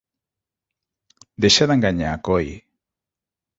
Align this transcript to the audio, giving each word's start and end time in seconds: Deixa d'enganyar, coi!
Deixa 1.45 1.69
d'enganyar, 1.73 2.17
coi! 2.31 2.53